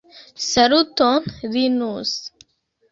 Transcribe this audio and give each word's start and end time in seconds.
Saluton 0.49 1.21
Linus! 1.51 2.11